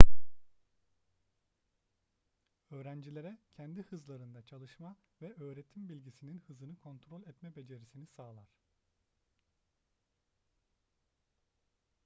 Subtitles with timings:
[2.71, 8.49] öğrencilere kendi hızlarında çalışma ve öğretim bilgisinin hızını kontrol etme becerisini sağlar